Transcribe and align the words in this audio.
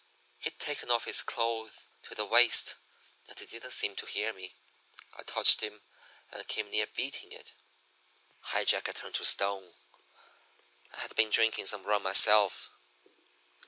"He'd 0.39 0.57
taken 0.57 0.89
off 0.89 1.05
his 1.05 1.21
clothes 1.21 1.87
to 2.01 2.15
the 2.15 2.25
waist, 2.25 2.73
and 3.27 3.39
he 3.39 3.45
didn't 3.45 3.69
seem 3.69 3.95
to 3.97 4.07
hear 4.07 4.33
me. 4.33 4.55
I 5.15 5.21
touched 5.21 5.61
him, 5.61 5.83
and 6.31 6.47
came 6.47 6.69
near 6.69 6.87
beating 6.87 7.31
it. 7.31 7.53
High 8.45 8.65
Jack 8.65 8.87
had 8.87 8.95
turned 8.95 9.13
to 9.13 9.25
stone. 9.25 9.75
I 10.91 11.01
had 11.01 11.15
been 11.15 11.29
drinking 11.29 11.67
some 11.67 11.83
rum 11.83 12.01
myself. 12.01 12.71